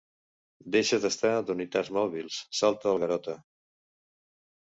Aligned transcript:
Deixa't 0.75 1.03
estar, 1.09 1.33
d'unitats 1.49 1.91
mòbils 1.97 2.39
—salta 2.61 2.89
el 2.93 2.99
Garota—. 3.05 3.37